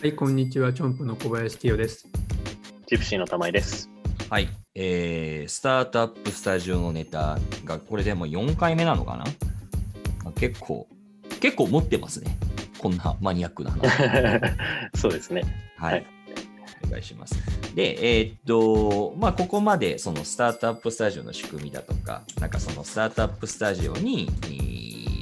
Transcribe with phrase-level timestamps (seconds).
[0.00, 0.72] はい、こんにちは。
[0.72, 2.06] チョンプの小林清です。
[2.86, 3.90] ジプシーの玉井です。
[4.30, 9.24] はい、えー、スタートアップスタジオのネタが、これでも4回目なのかな？
[10.34, 10.86] 結構、
[11.40, 12.38] 結構持ってますね。
[12.78, 13.90] こんなマニアックな話。
[14.94, 15.42] そうですね。
[15.76, 16.06] はい、はい
[16.86, 17.34] お願いします。
[17.74, 24.30] で、えー、っと、まあ、ここまでそのスタートアップスタジオの仕組みだとか、なんかそのスタートアップスタジオに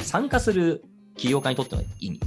[0.02, 0.85] 参加する
[1.16, 2.21] 起業家にとっての意味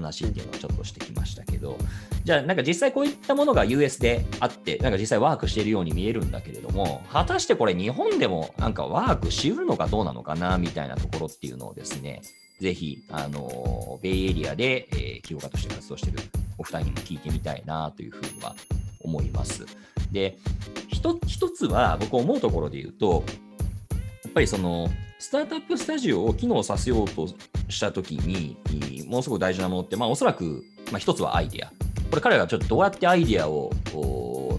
[0.00, 1.78] 話っていうのをちょっとしてきましたけど、
[2.24, 12.22] じゃあなんか実際こういったものが US であって、なんか実際ワークしているように見えるんだけれども、果たしてこれ日本でもなんかワークしうるのかどうなのかなみたいなところっていうのをですね、
[12.60, 16.18] ぜひ、あの、ベイエリアで、えー、起業家として活動している
[16.58, 18.54] お二人にも聞いてみたいなというふうには
[19.00, 19.64] 思います。
[20.12, 20.36] で、
[20.88, 23.24] 一つは僕思うところで言うと、
[24.24, 27.28] やっぱりその、スタートアップスタジオを機能させようと
[27.68, 28.56] したときに、
[29.10, 31.68] ものすごく大事なものって、まあ、おそらく、まあ、一つはアイデア。
[32.10, 33.72] これ彼らがちょっとどうやってアイデアを、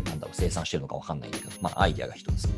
[0.05, 2.49] なんだろう、生産してるのかわかんないんだけど、まあ、アイデアが一つ。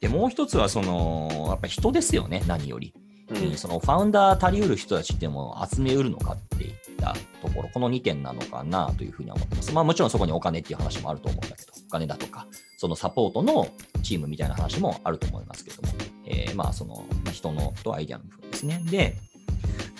[0.00, 2.92] で、もう一つは、その、やっぱり人ですよね、何より。
[3.30, 9.72] うん、そのファウンダー足りうる人たちっていうのを集めうるのかっていったところ、この2点なのかなというふうに思ってます。
[9.72, 12.46] まあもちろんそこにお金っていう話もあると思うんだけど、お金だとか、
[12.78, 13.68] そのサポートの
[14.02, 15.88] チームみたいな話もあると思いますけども、
[16.26, 18.82] えー、まあその、まあ、人のとアイデアの部分ですね。
[18.90, 19.16] で、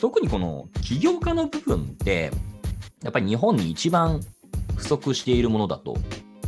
[0.00, 2.30] 特にこの起業家の部分って、
[3.02, 4.20] やっぱり日本に一番
[4.76, 5.96] 不足しているものだと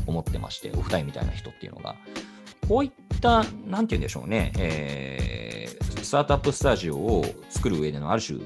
[0.06, 1.96] 思ってまして、お二人みたいな人っていうのが、
[2.68, 8.38] こういった、なんて言うんでしょうね、えー、スタートアップスタジオを作る上でのある種、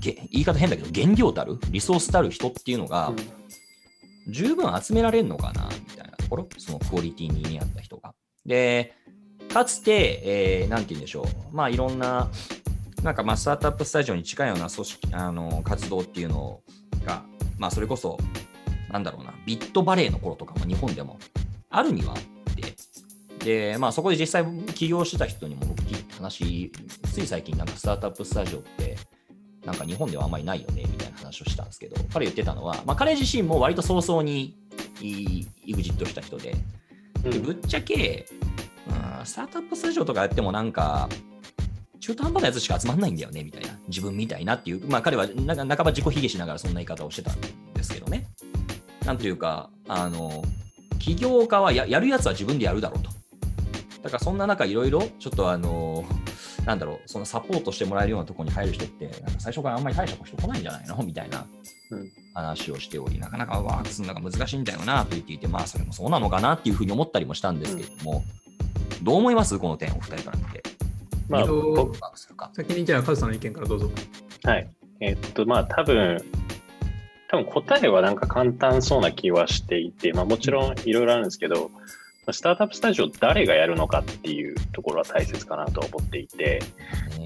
[0.00, 3.12] 言い方変だけど、原料たる、リソースたる人っていうのが、
[4.28, 6.10] 十分集められるのかな、みたいな。
[6.16, 8.14] ところ、そのクオリティに似合った人が。
[8.46, 8.94] で、
[9.52, 12.30] かつて、えー、なんて言うんでしょう、まあいろんな、
[13.02, 16.60] なんかまあスタートアップスタジオに近いような組織、あの活動っていうの
[17.06, 17.22] が、
[17.58, 18.18] まあそれこそ、
[18.90, 21.18] なんだろうな、ビットバレーの頃とかも日本でも
[21.70, 22.74] あるにはあって、
[23.72, 24.44] で、まあそこで実際
[24.74, 26.70] 起業してた人にも僕聞いた話、
[27.12, 28.96] つい最近なんかスタートアップスタジオって、
[29.64, 34.56] なんか日本ではあんまりないよねみたいな話をしたんですけど、彼言ってたのは、まあ、彼自身も割と早々に
[35.00, 36.54] イグジットした人で、
[37.22, 38.26] でぶっちゃけ、
[38.88, 41.08] うん、スタートアップスタジオとかやってもなんか、
[42.10, 47.40] 中途半端なやつしか集まんないんだよねみたいな、自分みたいなっていう、まあ彼はな半ば自己卑下しながらそんな言い方をしてたん
[47.74, 48.26] ですけどね。
[49.04, 50.42] なんというか、あの、
[50.98, 53.10] 起業家はややるやつは自分でやるだろうと。
[54.02, 56.04] だからそんな中いろいろちょっとあの、
[56.66, 60.96] なんだろう、そのサポートしてもらえるようなところに入る人って、なんか最初からあんまり大した人来ないんじゃないの？
[61.04, 61.46] みたいな
[62.34, 68.24] 話をしており、なかなかワークするのが難しいんだよなと言っていて、まあそれもそうなのかなっていうふうに思ったりもしたんですけれども、
[68.98, 69.56] うん、どう思います？
[69.58, 70.62] この点、お二人から見て。
[71.30, 71.46] まあ、
[72.52, 73.90] 先にじゃあ、カズさんの意見からどうぞ。
[74.42, 74.68] はい。
[75.00, 76.20] えー、っと、まあ多分、
[77.28, 81.70] 多分答えはなんか簡単そうな気はしていて、まあもちろんいろいろあるんですけど、
[82.32, 86.60] スタートアップスタジオ誰がやるのかっていうところは大切かなと思っていて、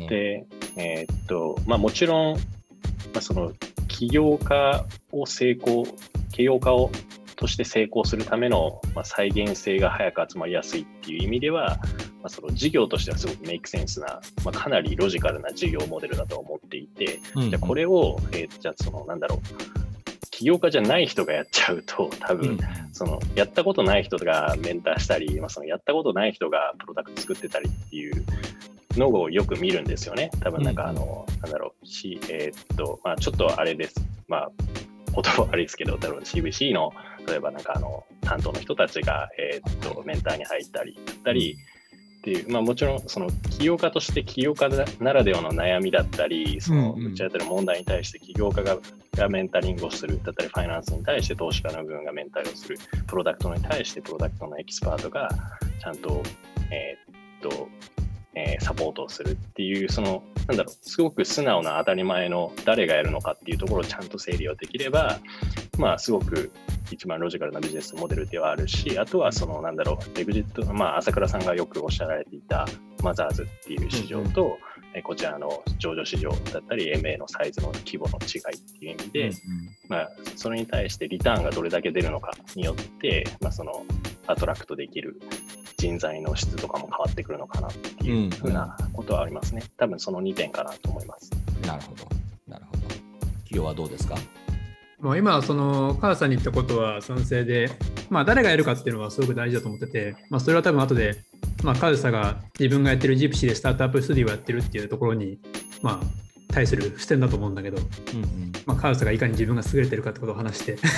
[0.08, 2.40] で、えー、っと、まあもちろん、ま
[3.16, 3.52] あ、その
[3.88, 5.84] 起業家を成功、
[6.30, 6.90] 起業家を
[7.36, 11.78] として成功するための、まあ、再現性が早く集まりやすいっていう意味では、
[12.24, 19.84] まあ、その事業としてはすごくメイクセンスな、まあ、かなりロジカルな事業モデルだと思っていて、うんうん、じゃこれを、えー、じゃあそのなんだろう。
[20.30, 22.58] 起業家じゃない人がやっちゃうと多分、
[22.92, 28.24] そのやったことない人がメンターしたり、まあ、そのやったことない人がプロダクト作ってたりっていう
[28.96, 30.32] のをよく見るんですよね。
[30.40, 33.94] 多分なんかあの、なんだろう、しえー、っと、まあちょっとあれです。
[34.26, 34.50] まあ
[35.14, 36.92] 言葉悪いですけど、多分 CVC の
[37.28, 41.56] 例えばなんかあの担当の人たちが、えー、っとメンターに入ったりだったり、
[42.24, 48.78] っていう、まあ、もちろんその起業家として起業家ならではの悩みだったり、その打ち当たる問題に対して起業家が
[49.14, 55.28] がメンタリングをする、だったりファイナンスに対して投資家の部分がメンタリングをする、プロダクトに対してプロダクトのエキスパートが
[55.78, 56.22] ちゃんと、
[56.70, 57.68] えー、っと、
[58.34, 65.20] えー、サポートをするっていう、その、なんだろう、すごく素直な当たり前の誰がやるのかっていうところをちゃんと整理をできれば、
[65.78, 66.50] まあ、すごく
[66.94, 72.66] 一番ロジカルなビジネスモデルではあるし、あとはその、なんだろう、エグジット、まあ、朝倉さんがよくおっしゃられていた
[73.02, 74.58] マザーズっていう市場と、
[75.02, 79.30] こちらの上場市場だったり MA のサイズの規模の違いっていう意味で、
[79.88, 83.84] まあ、それに対してリターンがどれだけ出るのかによって、まあ、その
[84.28, 85.20] アトラクトできる
[85.78, 89.64] 人材の質とかも変わってくるのかなっていうふうなことはありますね。
[89.76, 91.28] 多分その2点かなと思います。
[91.66, 92.04] なるほど。
[92.46, 92.82] なるほど。
[93.44, 94.14] 企業はどうですか？
[95.04, 97.70] もう今、その母さんに言ったことは賛成で、
[98.08, 101.22] まあ、誰がやるかっていうのはすごく大事だと思ってて、まあ、それは多分後で、
[101.62, 105.38] まあ、カズサが自分がやってるジプシーでスタートアップスタディをやってるっていうところに、
[105.82, 106.06] まあ、
[106.54, 107.80] 対する視点だと思うんだけど、う
[108.16, 108.52] んうん。
[108.64, 110.78] まあ、カウスがいかに自分が優れてるかってことを話して。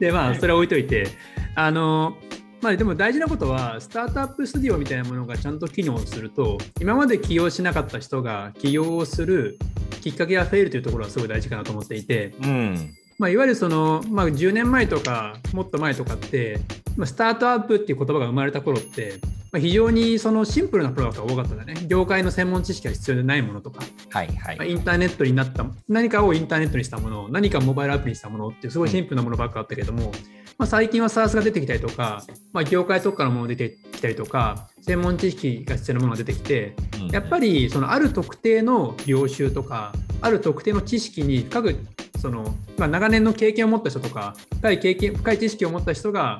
[0.00, 1.06] でまあそれは置いといて
[1.54, 2.16] あの
[2.60, 9.56] まあでも大事なことはスタートアップスタディオみたいなものがちゃんと機能すると今まで起業しなかった人が起業をする
[10.00, 12.94] きっかけが増えるというところはすごい大事かなと思っていて、うん。
[13.18, 16.58] まあ、いわゆるその、まあ、10年前とかもっと前とかって、
[16.96, 19.20] まあ、スタートアップっていう言葉が生まれた頃って
[19.52, 21.74] まあ、非常にそのシンプルなプロダクトが多かったんだね。
[21.88, 24.56] 業界の専門知識が必要でないものとか、はいはい。
[24.56, 30.12] まあ、インターネットになった、何かをインターネットにしたもの、何かモバイルアプリにしたものっていうすごいシンプルなものばっかあったけども、うん、
[30.60, 32.22] まあ、最近は SARS が出てきたりとか、
[32.52, 41.78] まあ、業界特化のものが出てきたりとか、専門知識が必要なものが出てきて、うん、やっぱりそのある特定の業種とか、ある特定の知識に深く
[42.18, 46.38] その、まあ、長年の経験を持った人とか深い経験深い知識を持った人が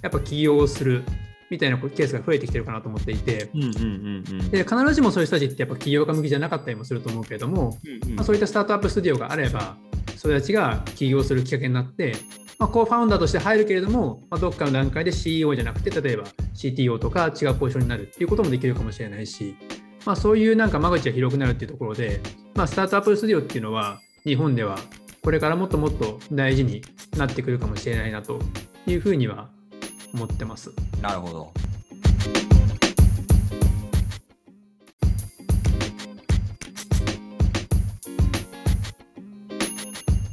[0.00, 1.04] やっぱ起業をする
[1.50, 3.50] みたいなケースが増えてきてるかなと思っていて、
[4.50, 9.76] で必ずしもそういう人たちってやっぱ起業家向きじゃなかったりもすると思うけれども、うんうん、まあ、そういったスタートアップスタジオがあれば
[10.16, 12.14] それたちが起業するきっかけになって、
[12.62, 16.22] まあ、コーファウンダーとして入るけれども、まあ、どっかの段階で CEO じゃなくて例えば
[16.54, 19.56] CTO とか違うポジションになるっていうこともできるかもしれないし、
[20.06, 22.20] まあ、そういうなんか間口が広くなるっていうところで、
[22.54, 24.78] まあ、スタートアップスタジオっていうのは日本では
[25.24, 26.82] これからもっともっと大事に
[27.16, 28.38] なってくるかもしれないなと
[28.86, 29.48] いうふうには
[30.14, 30.70] 思ってます。
[31.00, 31.61] なるほど。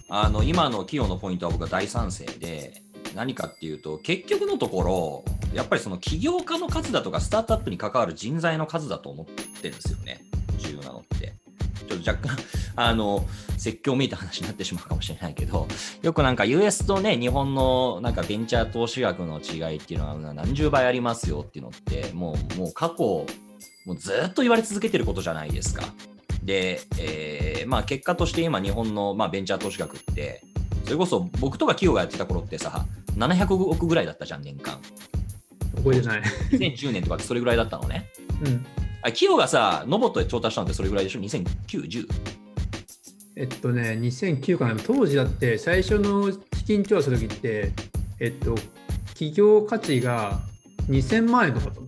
[0.10, 2.82] あの今の企業のポイントは僕は大賛成で
[3.16, 5.24] 何かっていうと結局のところ
[5.54, 10.22] やっぱりその起業家の数だとかスタートアップに関わる人材の数だと思ってるんですよね。
[10.58, 11.34] 重要なのって。
[11.88, 12.38] ちょっと若干
[12.76, 13.26] あの
[13.58, 15.68] 説教めいた話になってしまうかもしれないけど
[16.02, 23.26] よくなんか US とね日本のなんかベンチャー投資額の違いっていうのは何十倍ありますよっていうのってもうもう過去
[23.86, 25.84] もうずっと言われ続けてることじゃないですか。
[26.50, 30.42] で、えー、まあ、結果として今、日本の、まあ、ベンチャー投資額って、
[30.84, 32.88] それこそ僕とか企業がやってた頃ってさ、
[33.18, 34.80] 700億ぐらいだったじゃん、年間。
[35.76, 36.22] 覚えてない。
[36.50, 38.10] 2010年とかってそれぐらいだったのね。
[38.44, 38.66] うん。
[39.04, 42.08] 企業がさ、ノボットで調達したのってそれぐらいでしょ ?2009、10?
[43.36, 44.76] えっとね、2009かな？
[44.76, 47.72] 当時だって最初の資金調査の時って、
[48.20, 48.56] えっと、
[49.10, 50.40] 企業価値が
[50.90, 51.82] 2000万円とかと。
[51.82, 51.86] い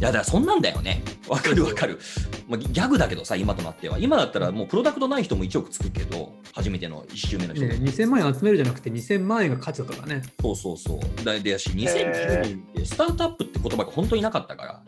[0.00, 1.00] や、だからそんなんだよね。
[1.28, 2.00] わかるわかる。
[2.48, 3.98] まあ、ギャグだけどさ、今となっては。
[3.98, 7.66] 今だったらもうプロダクトない人も1億つくけど、初めての1周目の人。
[7.66, 10.22] ね、2000万円集めるじゃなくて、2000万円が価値だったからね。
[10.40, 11.24] そうそうそう。
[11.24, 14.82] だでし、2010年ってスタートアップって言葉が本当になかったから、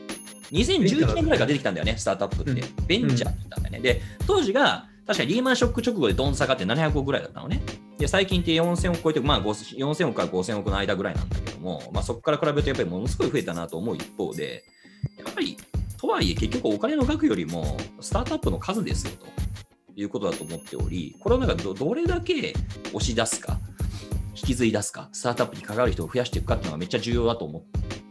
[0.53, 2.63] 2011年ぐらいから出てきたんだよね、スタートアップって。
[2.87, 3.81] ベンチャーって言ったんだよね。
[3.81, 7.63] で、当時が、確かにリーマンショック直後でドン下がって700億ぐらいだったのね。
[7.97, 14.65] で、最近って4000億超えて、まあ、4000億から5000億の間ぐらいなんだけども、まあ、そこから比べるとやっぱりものすごい増えたなと思う一方で、
[15.17, 15.57] やっぱり
[15.99, 19.27] とはいえ、結局お金の額よりもスタートアップの数ですよと
[19.95, 22.55] いうことだと思っており、これをなんかどれだけ
[22.93, 23.59] 押し出すか、
[24.35, 27.63] 引き継い出すか、スタートアップに関わる人を増やしていくかっていうのがめっちゃ重要だと思っ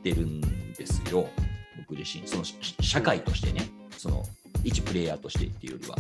[0.02, 0.42] てるん
[0.74, 1.28] ですよ、
[1.78, 2.28] 僕自身。
[2.28, 2.44] その
[2.82, 4.24] 社会としてね、その
[4.64, 5.96] 一プレイヤーとしてっていうよりは。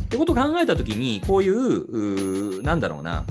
[0.00, 3.24] ってことを考えたときに、こういう、うなんだろうな、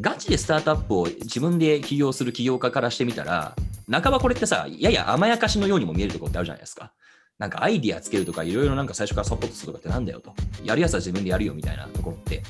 [0.00, 3.54] ガチでスタートアップを自分で起業する起業家からしてみたら、
[3.90, 6.92] 半ばこれってさ、やや甘やかしのようにも見えるところってあるじゃないですか。
[7.38, 10.34] なんかアイディアつけるとか、いろいろなんか最初からサポートするとかってなんだよと。
[10.62, 12.42] やるやつは自分でやるよみたいなところって、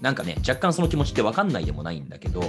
[0.00, 2.42] なんかね、若干その気持ちって分かんないでもないんだけど、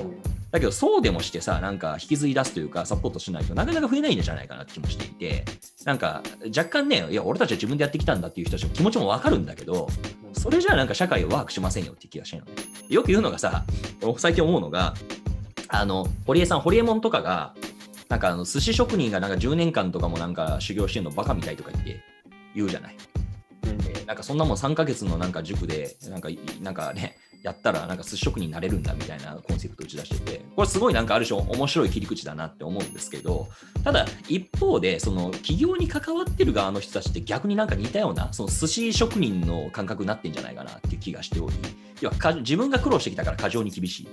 [0.52, 5.46] だけどそうでもしてさ、なんか引きずり出すというか、サポートしないとなかなか増えないんじゃないかなって気もしていて、
[5.86, 6.24] なんか
[6.56, 9.88] 若干ね、いや、俺たちは自分でやってきたんだっていう人たちの気持ちも分かるんだけど、
[10.34, 12.48] それじゃあなんか社会をワークしませんよって気がしないの。
[12.90, 13.66] よく言うのがさ、
[14.18, 14.96] 最近思うのが、
[15.68, 17.54] あの、堀江さん、堀江門とかが、
[18.14, 22.00] なんかあの寿司職人がなんか10年間とかもなんか修行してるのバカみたいとか言って
[22.54, 22.98] 言うじゃない。
[23.66, 26.30] うん、なんかそんなもん3ヶ月のなんか塾でなんか
[26.62, 33.48] なんかねやったらなんか寿司職人になれるんだみたいなコンセプト打ち出しててこれすごいなんかある種面白い切り口だなって思うんですけど
[33.84, 41.56] ただ一方でその企業に関わってる側の人たちって逆になんか似たようなその寿司職人の感覚になってんじゃないかなっていう気がしており
[42.02, 44.08] 要は自分が苦労してきたから過剰に厳しい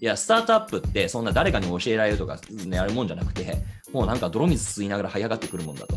[0.00, 3.56] いや、スタートアップってそんな誰かに教えられるとか、ね、あるもんじゃなくて、
[3.92, 5.94] もうなんか泥水吸いながら這い上がってくるもんだと。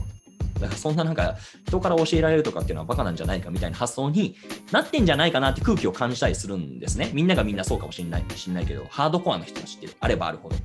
[0.60, 1.38] だからそんななんか
[1.68, 4.36] 人から教えられるとかっていうのはバカなんじゃないかみたいな発想に
[4.72, 7.12] なってんじゃないかなって空気を感じたりするんですね。
[7.14, 10.56] みんながみんなそうかもしれないしんないけど、ハードコアの人たちってあればあるほど。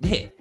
[0.00, 0.34] で、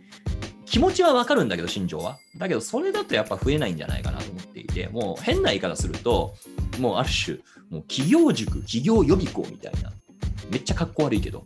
[0.65, 2.17] 気持ちはわかるんだけど、心情は。
[2.37, 6.33] だけど、それだとやっぱ増えないんじゃないかなと思っていて、もう変な言い方すると、
[6.79, 7.37] もうある種、
[7.69, 9.91] もう企業塾、企業予備校みたいな。
[10.49, 11.43] めっちゃかっこ悪いけど、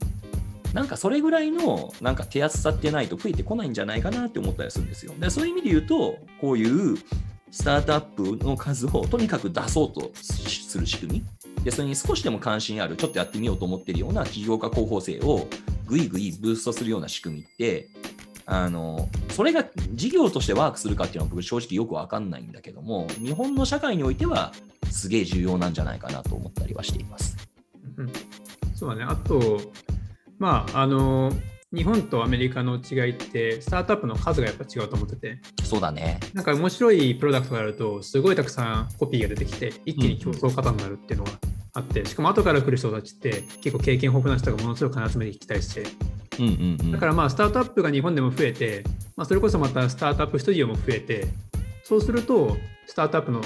[0.75, 5.13] なんかそれぐらいのなんか手厚さってないと増えてこないんじゃないかなって思ったりするんですよ。
[5.17, 6.97] でそういう意味で言うと、こういう
[7.49, 11.23] スタートアップの数をとにかく出そうとする仕組
[11.55, 11.63] み。
[11.63, 15.47] で、それに少しでも関心ある、ちょっとやってみようと思ってるような起業家候補生を
[15.87, 17.87] ぐいぐいブーストするような仕組みって、
[18.45, 24.51] あのそれが事業としてワークするかっていうのは僕正直よくわかんないんだけども、日本の社会においては
[24.91, 27.37] すげえ重要なんじゃないかなと思ったりはしています。
[27.95, 28.11] うん、
[28.75, 29.03] そうだね。
[29.03, 29.61] あと、
[30.39, 31.31] まあ、あの、
[31.73, 35.39] 日本とアメリカの違いって、スタートアップの数がやっぱ違うと思ってて。
[35.63, 36.19] そうだね。
[36.33, 41.31] なんか面白いプロダクトがあると、すごいたくさんコピーが出てきて、一気に競争方になるっていうのが
[41.73, 45.83] あって、うん、しかも後から来る人たちって結構経験豊富な人がものすごく金集めてきたりして。
[46.39, 48.83] うんうんうん、だからまあスタートアップが日本でも増えて、
[49.15, 51.27] まあ、それこそまたスタートアップスタジオも増えて
[51.83, 53.41] そうするとスタートアップの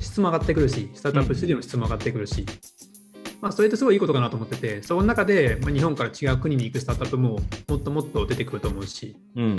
[0.00, 2.46] 質も上がってくるしスタートアップスタジオの質も上がってくるし、
[3.40, 9.56] まあ、それってすごいいいことかなと思ってて、その中で、まあ、日本から違う国に行くスタートアップももっともっと出てくると思うし、うんうんうん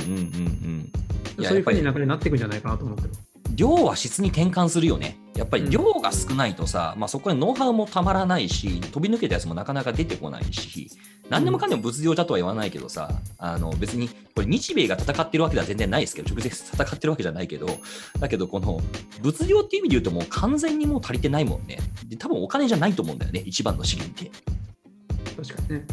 [1.37, 3.28] うん、そういうふうに流れになっていくんじゃないかなと思うけど。
[3.55, 5.17] 量は質に転換するよね。
[5.35, 10.89] やっぱり量が少ないとさ、うん、まあ、そこにノウハウもたまらないし、飛び抜けたやつもなかなか出てこないし、
[11.29, 17.67] 何でもかんでも物量だとは言わないけどさ、あの別にこれ日米が戦ってるわけでは全然ないですけど、直接戦ってるわけじゃないけど、
[18.19, 18.81] だけどこの
[19.21, 21.77] 物量っていう意味で言うともう完全にもう足りてないもんね。
[22.07, 24.31] で多分お金じゃないと思うんだよね、一番の資源って。
[25.37, 25.85] 確かにね。